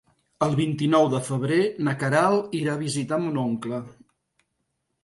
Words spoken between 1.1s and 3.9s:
de febrer na Queralt irà a visitar mon oncle.